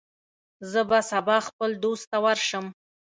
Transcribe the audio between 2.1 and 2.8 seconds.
ته ورشم.